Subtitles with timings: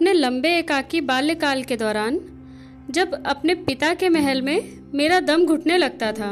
[0.00, 2.18] अपने लंबे एकाकी बाल्यकाल के दौरान,
[2.90, 6.30] जब अपने पिता के महल में मेरा दम घुटने लगता था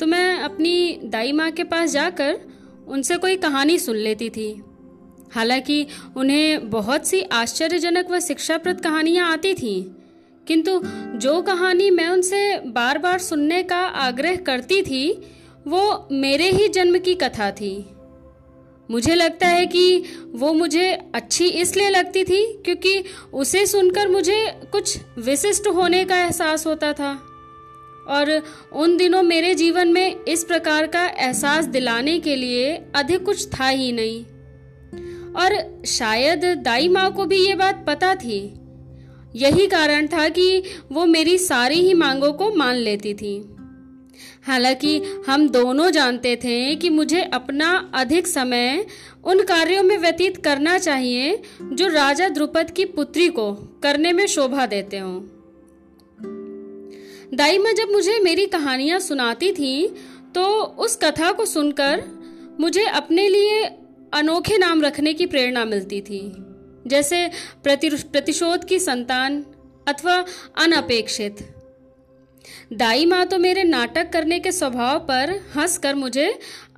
[0.00, 2.38] तो मैं अपनी दाई माँ के पास जाकर
[2.88, 4.48] उनसे कोई कहानी सुन लेती थी।
[5.34, 9.82] हालाँकि उन्हें बहुत सी आश्चर्यजनक व शिक्षाप्रद कहानियाँ आती थीं,
[10.46, 10.80] किंतु
[11.18, 15.10] जो कहानी मैं उनसे बार बार सुनने का आग्रह करती थी,
[15.66, 17.74] वो मेरे ही जन्म की कथा थी।
[18.90, 24.98] मुझे लगता है कि वो मुझे अच्छी इसलिए लगती थी क्योंकि उसे सुनकर मुझे कुछ
[25.18, 27.24] विशिष्ट होने का एहसास होता था।
[28.08, 33.48] और उन दिनों मेरे जीवन में इस प्रकार का एहसास दिलाने के लिए अधिक कुछ
[33.48, 34.24] था ही नहीं।
[35.32, 38.54] और शायद दाई माँ को भी ये बात पता थी।
[39.36, 40.62] यही कारण था कि
[40.92, 43.54] वो मेरी सारी ही मांगों को मान लेती थी।
[44.46, 48.86] हालाँकि हम दोनों जानते थे कि मुझे अपना अधिक समय
[49.24, 53.52] उन कार्यों में व्यतीत करना चाहिए जो राजा द्रुपद की पुत्री को
[53.82, 55.20] करने में शोभा देते हों।
[57.34, 59.88] दाई माँ जब मुझे मेरी कहानियाँ सुनाती थी
[60.34, 60.46] तो
[60.78, 62.02] उस कथा को सुनकर
[62.60, 63.62] मुझे अपने लिए
[64.12, 66.20] अनोखे नाम रखने की प्रेरणा मिलती थी,
[66.86, 67.26] जैसे
[67.64, 69.44] प्रतिशोध की संतान
[69.88, 70.14] अथवा
[70.58, 71.46] अनपेक्षित।
[72.70, 76.26] दाई माँ तो मेरे नाटक करने के स्वभाव पर हंसकर मुझे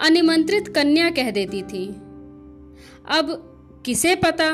[0.00, 1.86] अनिमंत्रित कन्या कह देती थी।
[3.10, 3.32] अब
[3.86, 4.50] किसे पता?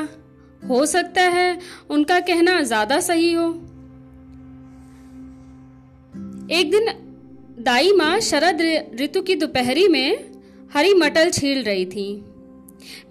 [0.63, 1.57] हो सकता है
[1.89, 3.47] उनका कहना ज़्यादा सही हो।
[6.51, 6.87] एक दिन
[7.63, 8.61] दाई माँ शरद
[9.01, 10.33] ऋतु की दोपहरी में
[10.73, 12.09] हरी मटल छील रही थी।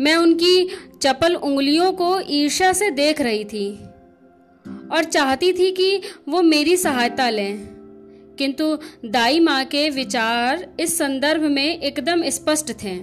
[0.00, 0.68] मैं उनकी
[1.02, 3.72] चपल उंगलियों को ईर्ष्या से देख रही थी
[4.92, 7.75] और चाहती थी कि वो मेरी सहायता लें।
[8.38, 12.96] किंतु दाई माँ के विचार इस संदर्भ में एकदम स्पष्ट थे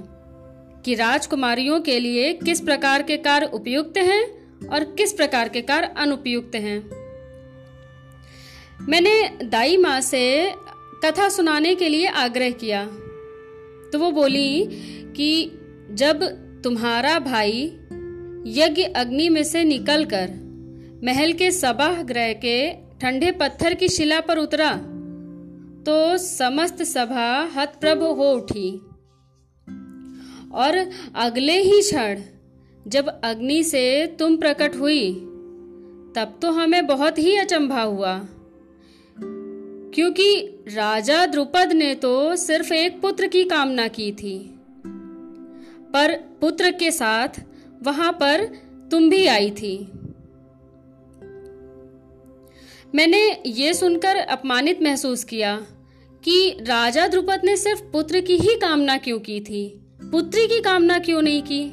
[0.85, 4.23] कि राजकुमारियों के लिए किस प्रकार के कार्य उपयुक्त हैं
[4.67, 6.79] और किस प्रकार के कार्य अनुपयुक्त हैं।
[8.89, 10.51] मैंने दाई माँ से
[11.05, 12.85] कथा सुनाने के लिए आग्रह किया।
[13.93, 14.67] तो वो बोली
[15.17, 15.51] कि
[15.91, 16.23] जब
[16.63, 17.77] तुम्हारा भाई
[18.47, 20.29] यज्ञ अग्नि में से निकलकर
[21.03, 24.71] महल के सबाह ग्रह के ठंडे पत्थर की शिला पर उतरा
[25.85, 28.77] तो समस्त सभा हतप्रभ हो उठी।
[30.53, 32.21] और अगले ही क्षण,
[32.87, 35.13] जब अग्नि से तुम प्रकट हुई,
[36.15, 38.25] तब तो हमें बहुत ही अचंभा हुआ।
[39.95, 44.59] क्योंकि राजा द्रुपद ने तो सिर्फ़ एक पुत्र की कामना की थी।
[45.93, 47.27] पर पुत्र के साथ
[47.83, 48.45] वहाँ पर
[48.91, 49.91] तुम भी आई थी।
[52.95, 55.65] मैंने ये सुनकर अपमानित महसूस किया।
[56.23, 59.81] कि राजा द्रुपद ने सिर्फ़ पुत्र की ही कामना क्यों की थी?
[60.03, 61.65] पुत्री की कामना क्यों नहीं की?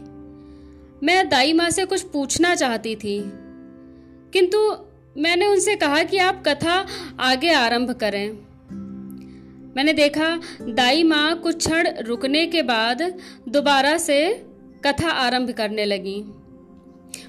[1.06, 3.22] मैं दाई माँ से कुछ पूछना चाहती थी।
[4.32, 4.76] किंतु
[5.18, 6.86] मैंने उनसे कहा कि आप कथा
[7.20, 8.30] आगे आरंभ करें।
[9.76, 13.18] मैंने देखा, दाई माँ कुछ क्षण रुकने के बाद
[13.48, 14.46] दोबारा से
[14.84, 16.20] कथा आरंभ करने लगी।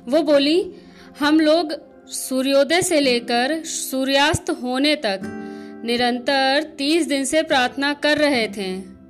[0.08, 0.74] वो बोली,
[1.20, 5.38] हम लोग सूर्योदय से लेकर सूर्यास्त होने तक
[5.86, 9.02] निरंतर तीस दिन से प्रार्थना कर रहे थे।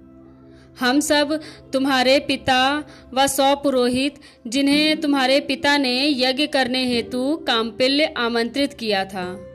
[0.80, 1.42] हम सब
[1.74, 2.84] तुम्हारे पिता
[3.14, 4.16] व सौ पुरोहित,
[4.48, 9.48] जिन्हें तुम्हारे पिता ने यज्ञ करने हेतु कामपिल्य आमंत्रित किया था।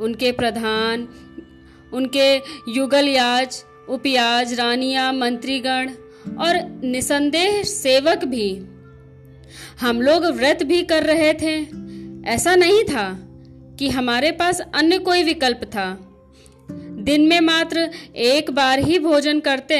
[0.00, 1.08] उनके प्रधान,
[1.92, 2.36] उनके
[2.68, 5.90] युगल याज उपयाज, रानिया, मंत्रीगण
[6.38, 8.66] और निसंदेह सेवक भी।
[9.80, 11.66] हम लोग व्रत भी कर रहे थे।
[12.30, 13.18] ऐसा नहीं था
[13.78, 16.05] कि हमारे पास अन्य कोई विकल्प था।
[17.06, 19.78] दिन में मात्र एक बार ही भोजन करते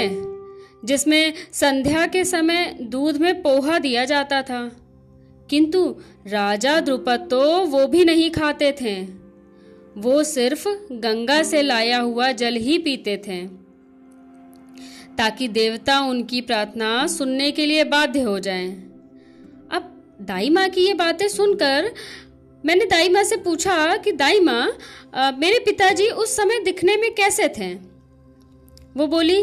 [0.84, 4.60] जिसमें संध्या के समय दूध में पोहा दिया जाता था
[5.50, 5.84] किंतु
[6.26, 8.94] राजा द्रुपद तो वो भी नहीं खाते थे
[9.96, 13.46] वो सिर्फ़ गंगा से लाया हुआ जल ही पीते थे,
[15.16, 18.70] ताकि देवता उनकी प्रार्थना सुनने के लिए बाध्य हो जाएँ।
[19.72, 19.92] अब
[20.22, 21.90] दाई माँ की ये बातें सुनकर
[22.66, 24.66] मैंने दाई माँ से पूछा कि दाई माँ
[25.38, 27.74] मेरे पिताजी उस समय दिखने में कैसे थे?
[28.96, 29.42] वो बोली,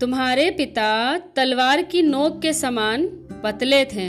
[0.00, 3.06] तुम्हारे पिता तलवार की नोक के समान
[3.44, 4.08] पतले थे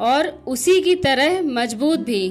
[0.00, 2.28] और उसी की तरह मज़बूत भी।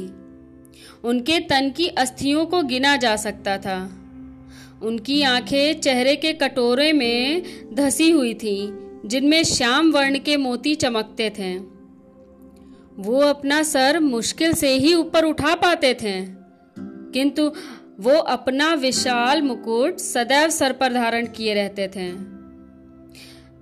[1.04, 3.78] उनके तन की अस्थियों को गिना जा सकता था।
[4.84, 8.58] उनकी आँखें चेहरे के कटोरे में धसी हुई थी,
[9.06, 11.81] जिनमें श्याम वर्ण के मोती चमकते थे।
[13.00, 16.22] वो अपना सर मुश्किल से ही ऊपर उठा पाते थे।
[17.14, 17.52] किंतु
[18.00, 22.12] वो अपना विशाल मुकुट सदैव सर पर धारण किए रहते थे।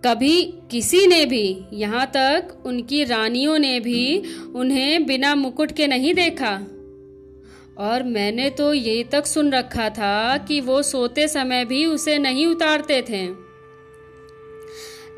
[0.05, 4.23] कभी किसी ने भी, यहाँ तक उनकी रानियों ने भी
[4.55, 6.59] उन्हें बिना मुकुट के नहीं देखा।
[7.77, 12.45] और मैंने तो यही तक सुन रखा था कि वो सोते समय भी उसे नहीं
[12.47, 13.49] उतारते थे।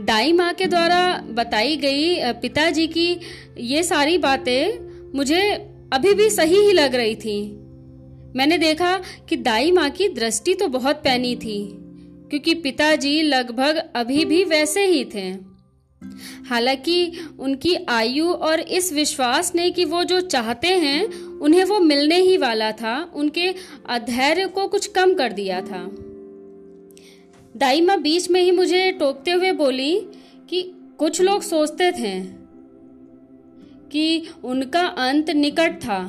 [0.03, 3.19] दाई माँ के द्वारा बताई गई पिताजी की
[3.61, 5.41] ये सारी बातें मुझे
[5.93, 7.41] अभी भी सही ही लग रही थी।
[8.35, 8.97] मैंने देखा
[9.29, 11.67] कि दाई माँ की दृष्टि तो बहुत पैनी थी,
[12.29, 15.29] क्योंकि पिताजी लगभग अभी भी वैसे ही थे।
[16.49, 21.05] हालाँकि उनकी आयु और इस विश्वास ने कि वो जो चाहते हैं,
[21.39, 23.53] उन्हें वो मिलने ही वाला था, उनके
[23.89, 25.87] अधैर्य को कुछ कम कर दिया था।
[27.57, 29.95] दाई माँ बीच में ही मुझे टोकते हुए बोली
[30.49, 30.61] कि
[30.99, 32.40] कुछ लोग सोचते थे
[33.91, 35.99] कि उनका अंत निकट था,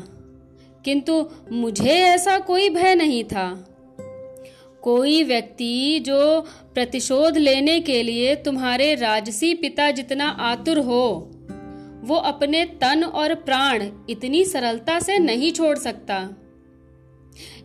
[0.84, 3.48] किंतु मुझे ऐसा कोई भय नहीं था।
[4.82, 6.40] कोई व्यक्ति जो
[6.74, 11.30] प्रतिशोध लेने के लिए तुम्हारे राजसी पिता जितना आतुर हो,
[12.04, 16.18] वो अपने तन और प्राण इतनी सरलता से नहीं छोड़ सकता।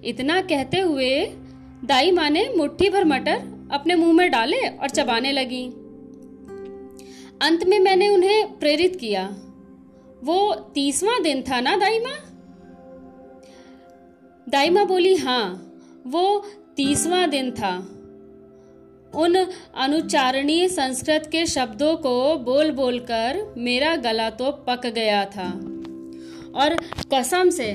[0.03, 1.25] इतना कहते हुए
[1.85, 5.65] दाई माँ ने मुट्ठी भर मटर अपने मुँह में डाले और चबाने लगी।
[7.41, 9.27] अंत में मैंने उन्हें प्रेरित किया।
[10.23, 11.75] वो तीसवा दिन था ना
[14.47, 15.73] दाई माँ बोली हाँ
[16.07, 16.45] वो
[16.77, 17.75] तीसवा दिन था।
[19.13, 19.35] उन
[19.75, 25.47] अनुचारणीय संस्कृत के शब्दों को बोल बोलकर मेरा गला तो पक गया था।
[26.55, 26.75] और
[27.13, 27.73] कसम से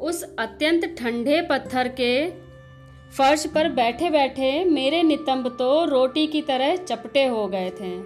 [0.00, 2.30] उस अत्यंत ठंडे पत्थर के
[3.10, 7.96] फर्श पर बैठे बैठे मेरे नितंब तो रोटी की तरह चपटे हो गए थे।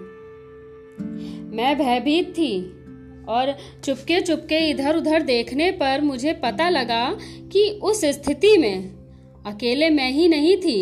[1.55, 2.51] मैं भयभीत थी
[3.29, 7.17] और चुपके चुपके इधर उधर देखने पर मुझे पता लगा
[7.51, 8.89] कि उस स्थिति में
[9.45, 10.79] अकेले मैं ही नहीं थी।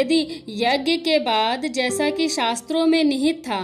[0.00, 3.60] यदि यज्ञ के बाद जैसा कि शास्त्रों में निहित था,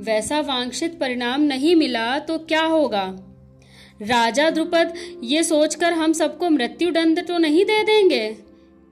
[0.00, 3.04] वैसा वांछित परिणाम नहीं मिला तो क्या होगा?
[4.02, 4.94] राजा द्रुपद,
[5.24, 8.36] ये सोचकर हम सबको मृत्यु दंड तो नहीं दे देंगे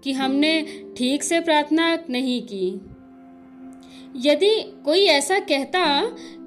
[0.04, 0.62] कि हमने
[0.96, 2.80] ठीक से प्रार्थना नहीं की।
[4.16, 4.54] यदि
[4.84, 5.80] कोई ऐसा कहता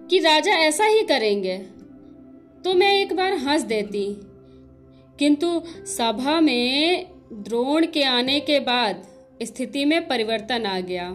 [0.09, 1.57] कि राजा ऐसा ही करेंगे।
[2.63, 4.17] तो मैं एक बार हंस देती।
[5.19, 9.07] किंतु सभा में द्रोण के आने के बाद
[9.43, 11.09] स्थिति में परिवर्तन आ गया।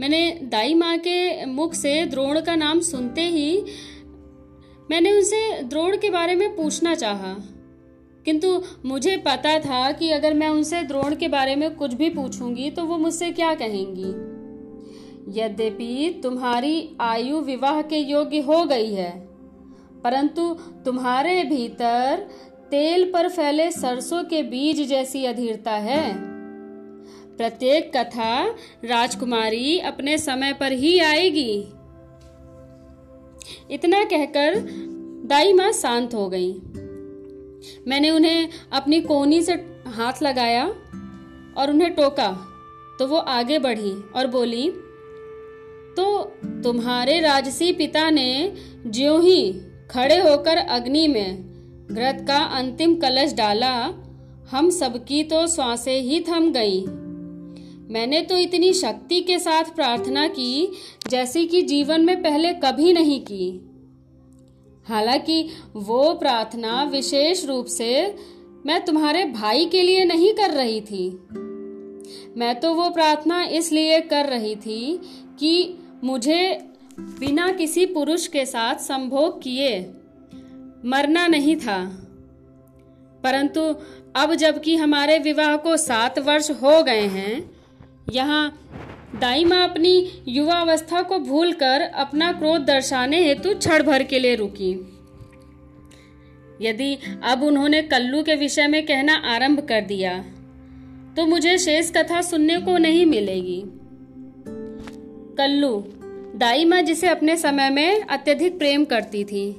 [0.00, 3.64] मैंने दाई माँ के मुख से द्रोण का नाम सुनते ही
[4.90, 7.36] मैंने उनसे द्रोण के बारे में पूछना चाहा।
[8.24, 12.70] किंतु मुझे पता था कि अगर मैं उनसे द्रोण के बारे में कुछ भी पूछूँगी
[12.70, 14.33] तो वो मुझसे क्या कहेंगी।
[15.28, 19.10] यद्यपि तुम्हारी आयु विवाह के योग्य हो गई है,
[20.04, 20.52] परंतु
[20.84, 22.26] तुम्हारे भीतर
[22.70, 26.12] तेल पर फैले सरसों के बीज जैसी अधीरता है।
[27.36, 28.44] प्रत्येक कथा
[28.84, 31.52] राजकुमारी अपने समय पर ही आएगी।
[33.70, 34.58] इतना कहकर
[35.26, 36.52] दाई माँ शांत हो गई।
[37.88, 39.52] मैंने उन्हें अपनी कोनी से
[39.86, 40.66] हाथ लगाया
[41.56, 42.30] और उन्हें टोका
[42.98, 44.68] तो वो आगे बढ़ी और बोली
[45.96, 46.22] तो
[46.64, 48.52] तुम्हारे राजसी पिता ने
[48.86, 49.52] ज्यो ही
[49.90, 51.36] खड़े होकर अग्नि में
[51.90, 53.74] घृत का अंतिम कलश डाला,
[54.50, 56.80] हम सबकी तो श्वासें ही थम गई।
[57.92, 60.72] मैंने तो इतनी शक्ति के साथ प्रार्थना की,
[61.10, 63.70] जैसी कि जीवन में पहले कभी नहीं की।
[64.88, 68.14] हालाँकि वो प्रार्थना विशेष रूप से
[68.66, 71.08] मैं तुम्हारे भाई के लिए नहीं कर रही थी।
[72.36, 75.00] मैं तो वो प्रार्थना इसलिए कर रही थी
[75.38, 76.58] कि मुझे
[77.00, 79.78] बिना किसी पुरुष के साथ संभोग किए
[80.84, 81.78] मरना नहीं था।
[83.24, 83.60] परंतु
[84.16, 87.50] अब जबकि हमारे विवाह को सात वर्ष हो गए हैं,
[88.12, 88.60] यहाँ
[89.20, 94.72] दाई माँ अपनी युवावस्था को भूलकर अपना क्रोध दर्शाने हेतु क्षण भर के लिए रुकी।
[96.60, 100.18] यदि अब उन्होंने कल्लू के विषय में कहना आरंभ कर दिया
[101.16, 103.62] तो मुझे शेष कथा सुनने को नहीं मिलेगी।
[105.38, 105.84] कल्लू,
[106.36, 109.50] दाई माँ जिसे अपने समय में अत्यधिक प्रेम करती थी,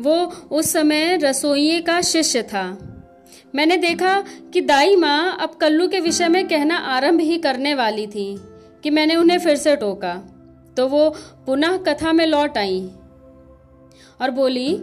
[0.00, 0.14] वो
[0.50, 2.64] उस समय रसोइये का शिष्य था।
[3.54, 4.20] मैंने देखा
[4.52, 8.36] कि दाई माँ अब कल्लू के विषय में कहना आरंभ ही करने वाली थी
[8.82, 10.14] कि मैंने उन्हें फिर से टोका।
[10.76, 11.08] तो वो
[11.46, 12.80] पुनः कथा में लौट आई
[14.20, 14.74] और बोली,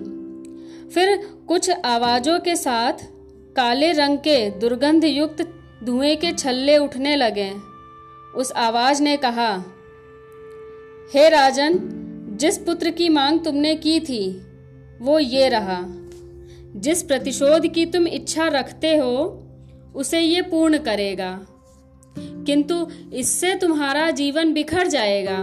[0.93, 3.05] फिर कुछ आवाजों के साथ
[3.55, 5.41] काले रंग के दुर्गंध युक्त
[5.83, 7.51] धुएँ के छल्ले उठने लगे।
[8.35, 9.51] उस आवाज़ ने कहा
[11.13, 11.79] हे राजन,
[12.39, 14.41] जिस पुत्र की मांग तुमने की थी,
[15.01, 15.85] वो ये रहा।
[16.75, 19.43] जिस प्रतिशोध की तुम इच्छा रखते हो,
[19.95, 21.45] उसे ये पूर्ण करेगा।
[22.17, 25.37] किंतु इससे तुम्हारा जीवन बिखर जाएगा।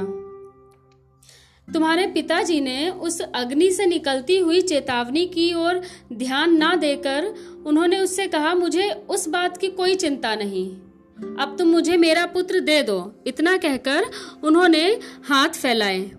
[1.73, 5.83] तुम्हारे पिताजी ने उस अग्नि से निकलती हुई चेतावनी की ओर
[6.13, 7.35] ध्यान ना देकर
[7.67, 10.77] उन्होंने उससे कहा, मुझे उस बात की कोई चिंता नहीं।
[11.19, 14.05] अब तुम मुझे मेरा पुत्र दे दो। इतना कहकर
[14.45, 14.85] उन्होंने
[15.25, 16.11] हाथ फैलाए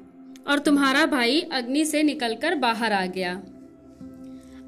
[0.47, 3.33] और तुम्हारा भाई अग्नि से निकलकर बाहर आ गया।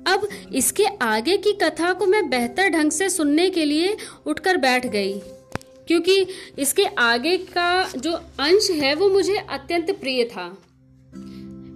[0.08, 3.96] अब इसके आगे की कथा को मैं बेहतर ढंग से सुनने के लिए
[4.26, 5.14] उठकर बैठ गई,
[5.88, 6.26] क्योंकि
[6.60, 10.48] इसके आगे का जो अंश है वो मुझे अत्यंत प्रिय था।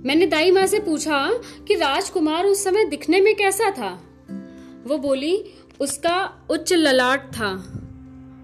[0.06, 1.28] मैंने दाई माँ से पूछा
[1.68, 3.92] कि राजकुमार उस समय दिखने में कैसा था?
[4.88, 5.38] वो बोली,
[5.80, 7.75] उसका उच्च ललाट था।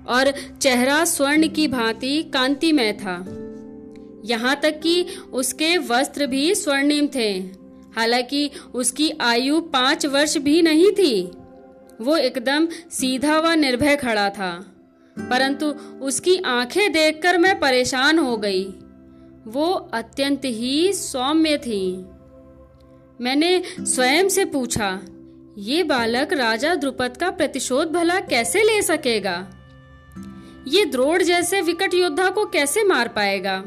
[0.08, 3.26] और चेहरा स्वर्ण की भांति कांतिमय था।
[4.26, 7.62] यहाँ तक कि उसके वस्त्र भी स्वर्णिम थे।
[7.96, 11.32] हालाँकि उसकी आयु पाँच वर्ष भी नहीं थी।
[12.02, 14.68] वो एकदम सीधा व निर्भय खड़ा था।
[15.20, 15.66] परंतु
[16.02, 18.64] उसकी आँखें देखकर मैं परेशान हो गई।
[19.48, 22.06] वो अत्यंत ही सौम्य थी।
[23.22, 25.02] मैंने स्वयं से पूछा,
[25.58, 29.61] ये बालक राजा द्रुपद का प्रतिशोध भला कैसे ले सकेगा?
[30.68, 33.64] ये द्रोड़ जैसे विकट योद्धा को कैसे मार पाएगा?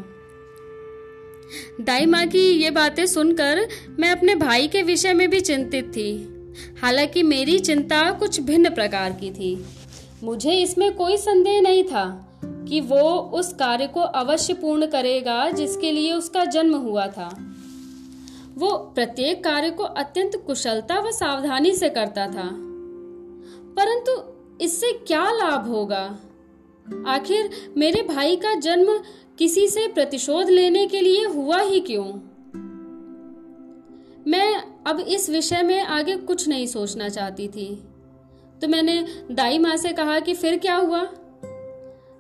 [1.80, 6.30] दाई माँ की ये बातें सुनकर मैं अपने भाई के विषय में भी चिंतित थी।
[6.82, 9.64] हालाँकि मेरी चिंता कुछ भिन्न प्रकार की थी।
[10.22, 15.92] मुझे इसमें कोई संदेह नहीं था कि वो उस कार्य को अवश्य पूर्ण करेगा जिसके
[15.92, 17.54] लिए उसका जन्म हुआ था।
[18.54, 22.50] वो प्रत्येक कार्य को अत्यंत कुशलता व सावधानी से करता था।
[23.76, 24.22] परंतु
[24.64, 26.18] इससे क्या लाभ होगा?
[27.06, 29.00] आखिर मेरे भाई का जन्म
[29.38, 32.04] किसी से प्रतिशोध लेने के लिए हुआ ही क्यों?
[34.26, 37.82] मैं अब इस विषय में आगे कुछ नहीं सोचना चाहती थी।
[38.60, 41.04] तो मैंने दाई माँ से कहा कि फिर क्या हुआ?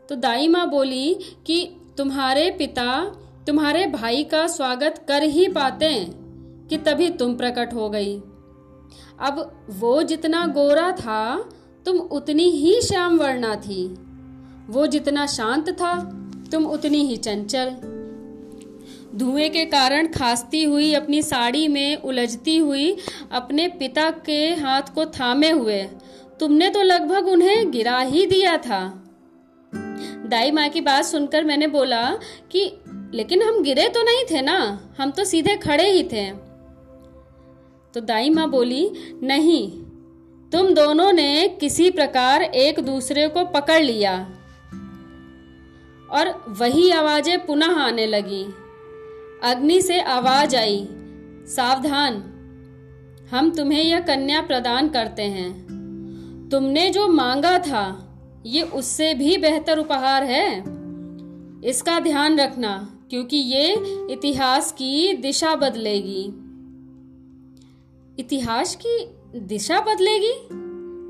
[0.08, 1.16] तो दाई माँ बोली
[1.46, 3.04] कि तुम्हारे पिता
[3.46, 6.06] तुम्हारे भाई का स्वागत कर ही पाते
[6.68, 8.18] कि तभी तुम प्रकट हो गई।
[9.20, 11.50] अब वो जितना गोरा था,
[11.86, 13.96] तुम उतनी ही श्याम वर्णा थी।
[14.70, 16.20] वो जितना शांत था,
[16.52, 17.76] तुम उतनी ही चंचल।
[19.14, 22.96] धुएँ के कारण खासती हुई अपनी साड़ी में उलझती हुई
[23.32, 25.82] अपने पिता के हाथ को थामे हुए।
[26.40, 29.00] तुमने तो लगभग उन्हें गिरा ही दिया था।
[30.26, 32.18] दाई माँ की बात सुनकर मैंने बोला
[32.52, 32.80] कि,
[33.14, 34.88] लेकिन हम गिरे तो नहीं थे ना?
[34.98, 36.30] हम तो सीधे खड़े ही थे।
[37.94, 38.90] तो दाई माँ बोली,
[39.22, 39.70] नहीं,
[40.50, 44.30] तुम दोनों ने किसी प्रकार एक दूसरे को पकड़ लिया।
[46.10, 48.44] और वही आवाज़ें पुनः आने लगी।
[49.42, 50.88] अग्नि से आवाज़ आई,
[51.46, 52.30] सावधान,
[53.30, 55.64] हम तुम्हें यह कन्या प्रदान करते हैं।
[56.52, 60.64] तुमने जो मांगा था, ये उससे भी बेहतर उपहार है।
[61.64, 63.74] इसका ध्यान रखना, क्योंकि ये
[64.10, 66.40] इतिहास की दिशा बदलेगी।
[68.18, 70.48] इतिहास की दिशा बदलेगी?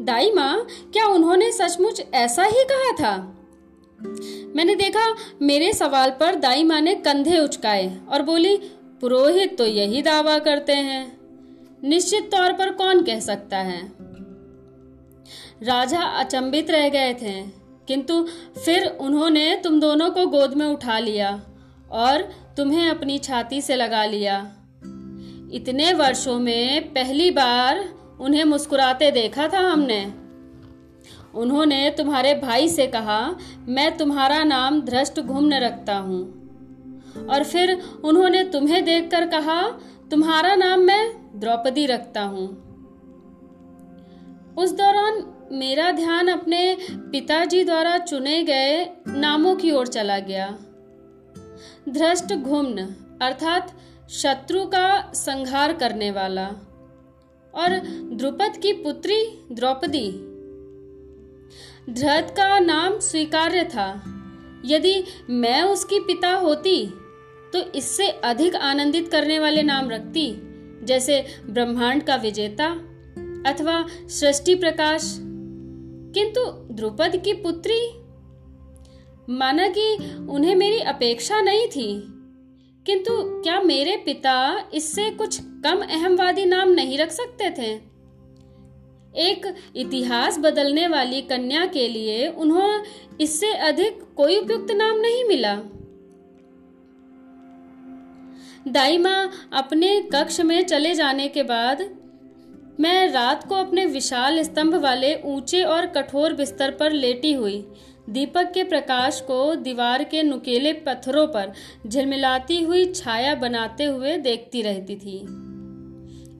[0.04, 3.33] दाई माँ, क्या उन्होंने सचमुच ऐसा ही कहा था?
[4.00, 5.04] मैंने देखा
[5.42, 8.56] मेरे सवाल पर दाई माँ ने कंधे उचकाए और बोली,
[9.00, 11.16] पुरोहित तो यही दावा करते हैं।
[11.84, 13.80] निश्चित तौर पर कौन कह सकता है?
[15.62, 17.40] राजा अचंबित रह गए थे,
[17.88, 18.22] किंतु
[18.64, 21.30] फिर उन्होंने तुम दोनों को गोद में उठा लिया
[21.90, 22.22] और
[22.56, 24.36] तुम्हें अपनी छाती से लगा लिया।
[25.52, 27.84] इतने वर्षों में पहली बार
[28.20, 30.00] उन्हें मुस्कुराते देखा था हमने।
[31.36, 33.36] उन्होंने तुम्हारे भाई से कहा,
[33.68, 36.44] मैं तुम्हारा नाम धृष्ट घुम्न रखता हूँ।
[37.30, 39.62] और फिर उन्होंने तुम्हें देखकर कहा,
[40.10, 42.48] तुम्हारा नाम मैं द्रौपदी रखता हूँ।
[44.58, 50.58] उस दौरान मेरा ध्यान अपने पिताजी द्वारा चुने गए नामों की ओर चला गया।
[51.88, 53.76] धृष्ट घुम्न, अर्थात
[54.10, 56.46] शत्रु का संहार करने वाला,
[57.54, 57.68] और
[58.12, 60.30] द्रुपद की पुत्री द्रौपदी।
[61.90, 63.88] धृत का नाम स्वीकार्य था।
[64.64, 66.86] यदि मैं उसकी पिता होती
[67.52, 70.32] तो इससे अधिक आनंदित करने वाले नाम रखती,
[70.86, 72.66] जैसे ब्रह्मांड का विजेता
[73.46, 75.16] अथवा सृष्टि प्रकाश।
[76.14, 77.80] किंतु द्रुपद की पुत्री?
[79.30, 79.96] माना कि
[80.30, 82.04] उन्हें मेरी अपेक्षा नहीं थी।
[82.86, 87.93] किंतु क्या मेरे पिता इससे कुछ कम अहमवादी नाम नहीं रख सकते थे?
[89.16, 92.82] एक इतिहास बदलने वाली कन्या के लिए उन्हें
[93.20, 95.54] इससे अधिक कोई उपयुक्त नाम नहीं मिला।
[98.68, 101.82] दाई माँ अपने कक्ष में चले जाने के बाद
[102.80, 107.64] मैं रात को अपने विशाल स्तंभ वाले ऊँचे और कठोर बिस्तर पर लेटी हुई।
[108.10, 111.52] दीपक के प्रकाश को दीवार के नुकेले पत्थरों पर
[111.86, 115.43] झिलमिलाती हुई छाया बनाते हुए देखती रहती थी।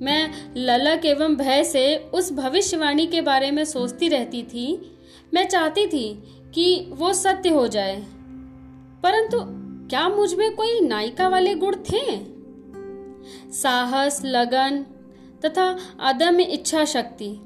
[0.02, 4.98] मैं ललक एवं भय से उस भविष्यवाणी के बारे में सोचती रहती थी।
[5.34, 6.22] मैं चाहती थी
[6.54, 8.06] कि वो सत्य हो जाए।
[9.02, 9.38] परंतु
[9.88, 12.18] क्या मुझमें कोई नायिका वाले गुण थे?
[13.52, 14.86] साहस, लगन
[15.44, 17.36] तथा अदम्य इच्छा शक्ति।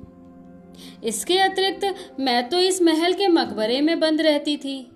[1.04, 4.90] इसके अतिरिक्त मैं तो इस महल के मकबरे में बंद रहती थी।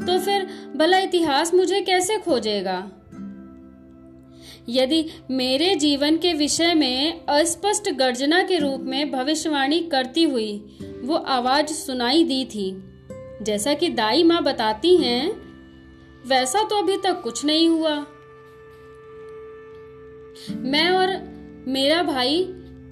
[0.00, 0.44] तो फिर
[0.76, 2.90] भला इतिहास मुझे कैसे खोजेगा?
[4.68, 11.14] यदि मेरे जीवन के विषय में अस्पष्ट गर्जना के रूप में भविष्यवाणी करती हुई वो
[11.14, 12.70] आवाज़ सुनाई दी थी,
[13.42, 15.30] जैसा कि दाई माँ बताती हैं,
[16.26, 17.94] वैसा तो अभी तक कुछ नहीं हुआ।
[20.50, 21.08] मैं और
[21.68, 22.38] मेरा भाई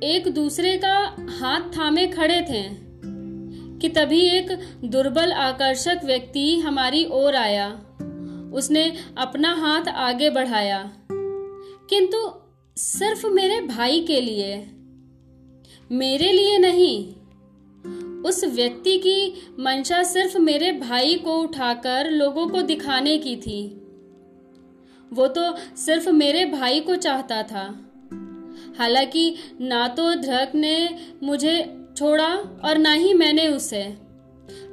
[0.04, 0.96] एक दूसरे का
[1.40, 2.62] हाथ थामे खड़े थे,
[3.78, 4.52] कि तभी एक
[4.84, 7.68] दुर्बल आकर्षक व्यक्ति हमारी ओर आया।
[8.54, 10.78] उसने अपना हाथ आगे बढ़ाया।
[11.94, 12.32] किंतु
[12.76, 14.66] सिर्फ़ मेरे भाई के लिए,
[15.92, 17.14] मेरे लिए नहीं।
[18.22, 23.68] उस व्यक्ति की मंशा सिर्फ़ मेरे भाई को उठाकर लोगों को दिखाने की थी।
[25.12, 27.90] वो तो सिर्फ़ मेरे भाई को चाहता था।
[28.78, 32.34] हालाँकि ना तो ध्रक ने मुझे छोड़ा
[32.64, 34.01] और ना ही मैंने उसे।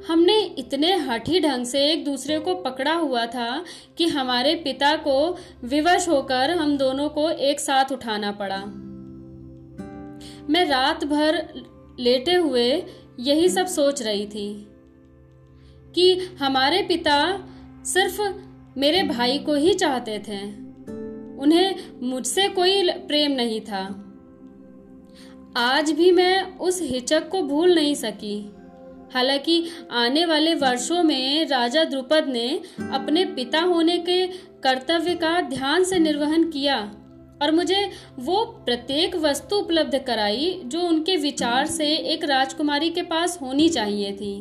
[0.08, 3.64] हमने इतने हठी ढंग से एक दूसरे को पकड़ा हुआ था
[3.98, 8.62] कि हमारे पिता को विवश होकर हम दोनों को एक साथ उठाना पड़ा।
[10.50, 11.48] मैं रात भर
[12.00, 12.82] लेटे हुए
[13.20, 14.66] यही सब सोच रही थी
[15.94, 17.48] कि हमारे पिता
[17.84, 18.20] सिर्फ़
[18.78, 20.70] मेरे भाई को ही चाहते थे।
[21.38, 24.06] उन्हें मुझसे कोई प्रेम नहीं था।
[25.56, 28.52] आज भी मैं उस हिचक को भूल नहीं सकी।
[29.14, 32.48] हालाँकि आने वाले वर्षों में राजा द्रुपद ने
[32.92, 34.26] अपने पिता होने के
[34.62, 36.78] कर्तव्य का ध्यान से निर्वहन किया
[37.42, 43.38] और मुझे वो प्रत्येक वस्तु उपलब्ध कराई जो उनके विचार से एक राजकुमारी के पास
[43.42, 44.34] होनी चाहिए थी।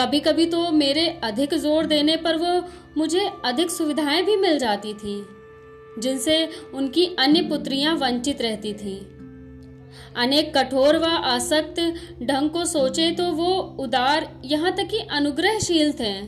[0.00, 2.60] कभी कभी तो मेरे अधिक ज़ोर देने पर वो
[2.96, 5.24] मुझे अधिक सुविधाएँ भी मिल जाती थी,
[5.98, 8.96] जिनसे उनकी अन्य पुत्रियाँ वंचित रहती थी।
[10.16, 11.80] अनेक कठोर व आसक्त
[12.22, 16.22] ढंग को सोचे तो वो उदार यहाँ तक कि अनुग्रहशील थे।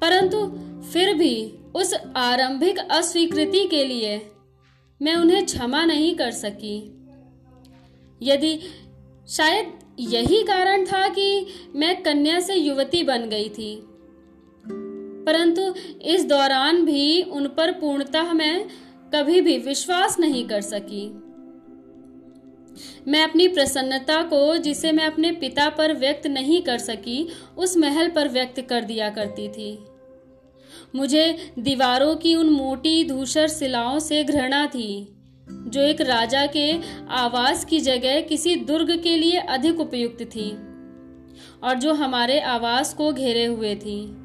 [0.00, 0.46] परंतु
[0.92, 4.30] फिर भी उस आरंभिक अस्वीकृति के लिए
[5.02, 6.76] मैं उन्हें क्षमा नहीं कर सकी।
[8.22, 8.58] यदि
[9.28, 13.82] शायद यही कारण था कि मैं कन्या से युवती बन गई थी।
[15.26, 18.68] परंतु इस दौरान भी उन पर पूर्णतः मैं
[19.14, 21.29] कभी भी विश्वास नहीं कर सकी।
[23.08, 28.08] मैं अपनी प्रसन्नता को, जिसे मैं अपने पिता पर व्यक्त नहीं कर सकी, उस महल
[28.08, 29.84] पर व्यक्त कर दिया करती थी।
[30.94, 35.16] मुझे दीवारों की उन मोटी धूसर शिलाओं से घृणा थी,
[35.50, 36.72] जो एक राजा के
[37.08, 40.50] आवास की जगह किसी दुर्ग के लिए अधिक उपयुक्त थी,
[41.62, 44.16] और जो हमारे आवास को घेरे हुए थी,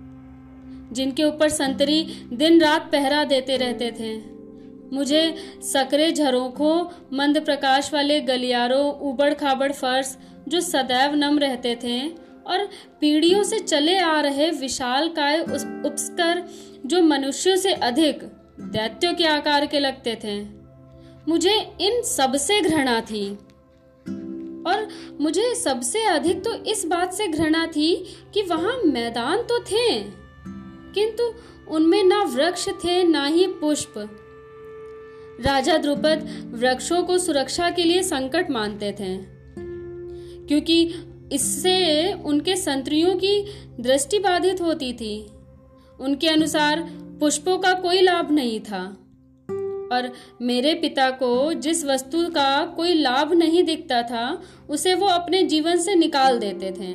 [0.91, 4.34] जिनके ऊपर संतरी दिन रात पहरा देते रहते थे।
[4.93, 10.17] मुझे सकरे झरोखों, मंद प्रकाश वाले गलियारों उबड़ खाबड़ फर्श,
[10.47, 12.07] जो सदैव नम रहते थे,
[12.47, 12.65] और
[13.01, 16.43] पीढ़ियों से चले आ रहे विशाल काय उपस्कर,
[16.85, 18.23] जो मनुष्यों से अधिक
[18.59, 20.43] दैत्यों के आकार के लगते थे।
[21.27, 23.37] मुझे इन सबसे घृणा थी।
[24.67, 24.87] और
[25.21, 27.95] मुझे सबसे अधिक तो इस बात से घृणा थी
[28.33, 29.99] कि वहाँ मैदान तो थे,
[30.93, 31.33] किंतु
[31.67, 33.93] उनमें ना वृक्ष थे, ना ही पुष्प।
[35.39, 39.15] राजा द्रुपद वृक्षों को सुरक्षा के लिए संकट मानते थे,
[40.47, 40.83] क्योंकि
[41.31, 43.41] इससे उनके संतरियों की
[43.79, 45.15] दृष्टि बाधित होती थी।
[45.99, 46.81] उनके अनुसार
[47.19, 48.83] पुष्पों का कोई लाभ नहीं था,
[49.91, 55.43] और मेरे पिता को जिस वस्तु का कोई लाभ नहीं दिखता था, उसे वो अपने
[55.43, 56.93] जीवन से निकाल देते थे।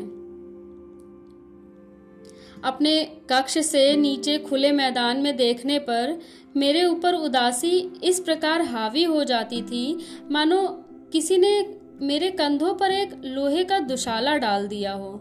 [2.64, 6.18] अपने कक्ष से नीचे खुले मैदान में देखने पर
[6.56, 9.98] मेरे ऊपर उदासी इस प्रकार हावी हो जाती थी।
[10.30, 10.66] मानो
[11.12, 15.12] किसी ने मेरे कंधों पर एक लोहे का दुशाला डाल दिया हो।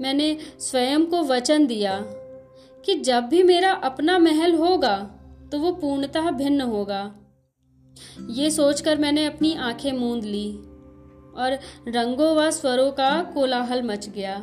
[0.00, 1.98] मैंने स्वयं को वचन दिया
[2.84, 4.96] कि जब भी मेरा अपना महल होगा
[5.52, 7.14] तो वो पूर्णतः भिन्न होगा।
[8.30, 10.52] ये सोचकर मैंने अपनी आँखें मूंद ली
[11.36, 14.36] और रंगों व स्वरों का कोलाहल मच गया।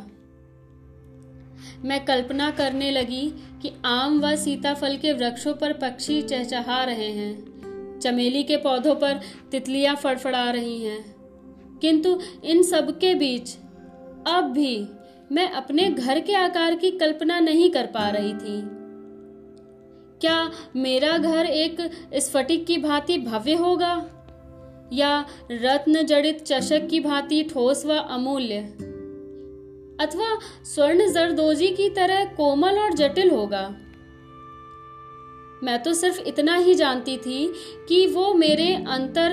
[1.84, 7.54] मैं कल्पना करने लगी कि आम व सीताफल के वृक्षों पर पक्षी चहचहा रहे हैं।
[8.00, 11.14] चमेली के पौधों पर तितलियाँ फड़फड़ा रही हैं।
[11.80, 13.56] किंतु इन सब के बीच
[14.26, 14.88] अब भी
[15.32, 18.62] मैं अपने घर के आकार की कल्पना नहीं कर पा रही थी।
[20.20, 24.10] क्या मेरा घर एक स्फटिक की भांति भव्य होगा?
[24.92, 28.93] या रत्न जड़ित चषक की भांति ठोस व अमूल्य?
[30.00, 33.68] अथवा स्वर्ण जरदोजी की तरह कोमल और जटिल होगा।
[35.62, 37.52] मैं तो सिर्फ़ इतना ही जानती थी
[37.88, 39.32] कि वो मेरे अंतर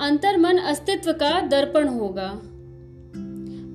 [0.00, 2.30] अंतर मन अस्तित्व का दर्पण होगा।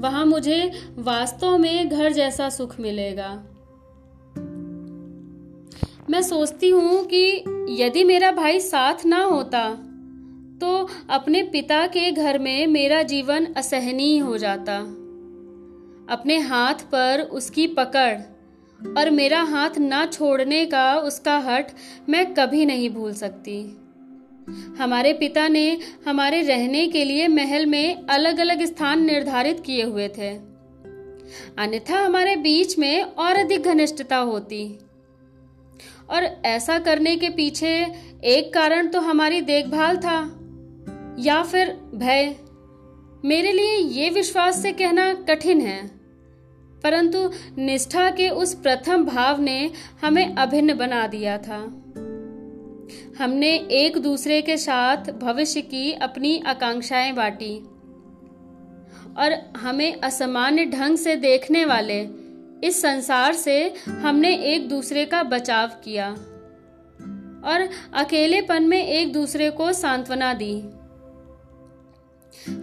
[0.01, 3.31] वहाँ मुझे वास्तव में घर जैसा सुख मिलेगा।
[6.09, 9.69] मैं सोचती हूँ कि यदि मेरा भाई साथ ना होता
[10.61, 14.98] तो अपने पिता के घर में मेरा जीवन असहनीय हो जाता।
[16.09, 18.19] अपने हाथ पर उसकी पकड़,
[18.97, 21.67] और मेरा हाथ ना छोड़ने का उसका हट
[22.09, 23.75] मैं कभी नहीं भूल सकती।
[24.79, 30.07] हमारे पिता ने हमारे रहने के लिए महल में अलग अलग स्थान निर्धारित किए हुए
[30.07, 30.29] थे।
[31.57, 34.79] अन्यथा हमारे बीच में और अधिक घनिष्ठता होती।
[36.09, 37.75] और ऐसा करने के पीछे
[38.23, 40.19] एक कारण तो हमारी देखभाल था,
[41.19, 42.35] या फिर भय।
[43.25, 45.98] मेरे लिए ये विश्वास से कहना कठिन है।
[46.83, 51.59] परंतु निष्ठा के उस प्रथम भाव ने हमें अभिन्न बना दिया था।
[53.23, 57.59] हमने एक दूसरे के साथ भविष्य की अपनी आकांक्षाएँ बांटी
[59.17, 62.07] और हमें असामान्य ढंग से देखने वाले
[62.63, 66.09] इस संसार से हमने एक दूसरे का बचाव किया
[67.45, 70.59] और अकेलेपन में एक दूसरे को सांत्वना दी।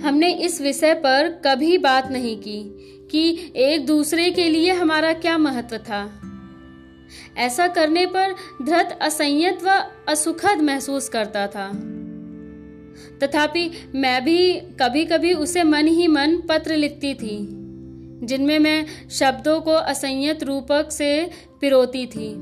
[0.06, 5.38] हमने इस विषय पर कभी बात नहीं की कि एक दूसरे के लिए हमारा क्या
[5.38, 6.22] महत्व था?
[7.36, 11.68] ऐसा करने पर धृत असंयत व असुखद महसूस करता था।
[13.22, 17.48] तथापि मैं भी कभी कभी उसे मन ही मन पत्र लिखती थी,
[18.26, 22.34] जिनमें मैं शब्दों को असंयत रूपक से पिरोती थी।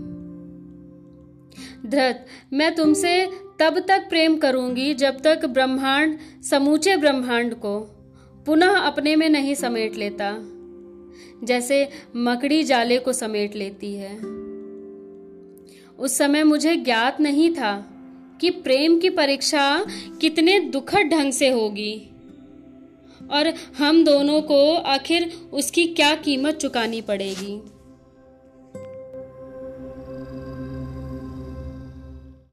[1.88, 3.26] धृत, मैं तुमसे
[3.60, 6.18] तब तक प्रेम करूँगी जब तक ब्रह्मांड,
[6.50, 7.80] समूचे ब्रह्मांड को
[8.46, 10.32] पुनः अपने में नहीं समेट लेता।
[11.44, 14.16] जैसे मकड़ी जाले को समेट लेती है।
[15.98, 17.90] उस समय मुझे ज्ञात नहीं था
[18.40, 19.86] कि प्रेम की परीक्षा
[20.20, 22.10] कितने दुखद ढंग से होगी
[23.30, 27.62] और हम दोनों को आखिर उसकी क्या कीमत चुकानी पड़ेगी।